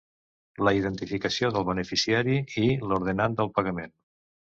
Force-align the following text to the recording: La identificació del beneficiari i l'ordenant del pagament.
La 0.67 0.71
identificació 0.77 1.51
del 1.57 1.65
beneficiari 1.67 2.39
i 2.63 2.65
l'ordenant 2.93 3.37
del 3.43 3.53
pagament. 3.59 3.95